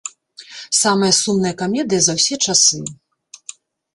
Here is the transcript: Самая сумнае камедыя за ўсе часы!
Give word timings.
Самая 0.83 1.09
сумнае 1.17 1.51
камедыя 1.61 2.01
за 2.05 2.13
ўсе 2.19 2.35
часы! 2.47 2.79